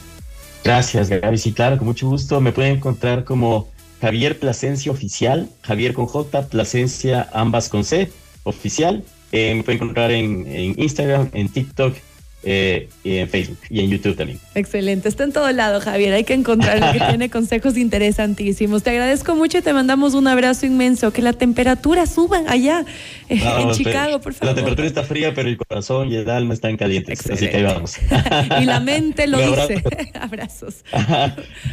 Gracias, 0.63 1.09
Gaby. 1.09 1.37
Sí, 1.37 1.53
claro, 1.53 1.77
con 1.77 1.87
mucho 1.87 2.07
gusto. 2.09 2.41
Me 2.41 2.51
pueden 2.51 2.75
encontrar 2.75 3.23
como 3.23 3.69
Javier 4.01 4.37
Plasencia 4.37 4.91
Oficial, 4.91 5.49
Javier 5.61 5.93
con 5.93 6.05
J, 6.05 6.47
Plasencia 6.47 7.29
ambas 7.33 7.69
con 7.69 7.85
C 7.85 8.11
oficial. 8.49 9.03
Eh, 9.31 9.53
me 9.55 9.63
pueden 9.63 9.81
encontrar 9.81 10.11
en, 10.11 10.75
Instagram, 10.77 11.29
en 11.33 11.49
TikTok 11.49 11.95
eh, 12.41 12.87
y 13.03 13.17
en 13.17 13.27
Facebook 13.27 13.57
y 13.69 13.81
en 13.81 13.89
YouTube 13.89 14.15
también. 14.15 14.39
Excelente, 14.55 15.09
está 15.09 15.25
en 15.25 15.33
todo 15.33 15.51
lado, 15.51 15.81
Javier. 15.81 16.13
Hay 16.13 16.23
que 16.23 16.33
encontrar 16.33 16.93
que 16.93 16.99
tiene 17.09 17.29
consejos 17.29 17.77
interesantísimos. 17.77 18.81
Te 18.81 18.91
agradezco 18.91 19.35
mucho 19.35 19.57
y 19.57 19.61
te 19.61 19.73
mandamos 19.73 20.13
un 20.13 20.27
abrazo 20.27 20.65
inmenso. 20.65 21.11
Que 21.11 21.21
la 21.21 21.33
temperatura 21.33 22.05
suba 22.05 22.41
allá 22.47 22.85
eh, 23.27 23.41
en 23.59 23.71
Chicago, 23.71 24.21
por 24.21 24.33
favor. 24.33 24.47
La 24.47 24.55
temperatura 24.55 24.87
está 24.87 25.03
fría, 25.03 25.33
pero 25.33 25.49
el 25.49 25.57
corazón 25.57 26.11
y 26.11 26.15
el 26.15 26.29
alma 26.29 26.53
están 26.53 26.77
calientes. 26.77 27.29
Así 27.29 27.49
que 27.49 27.57
ahí 27.57 27.63
vamos. 27.63 27.97
y 28.61 28.65
la 28.65 28.79
mente 28.79 29.27
lo 29.27 29.37
dice. 29.37 29.83
Abrazos. 30.19 30.85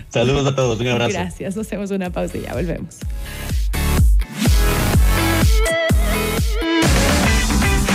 Saludos 0.08 0.46
a 0.46 0.56
todos, 0.56 0.80
un 0.80 0.88
abrazo. 0.88 1.12
Gracias, 1.12 1.56
nos 1.56 1.66
hacemos 1.66 1.90
una 1.92 2.10
pausa 2.10 2.38
y 2.38 2.42
ya 2.42 2.54
volvemos. 2.54 2.98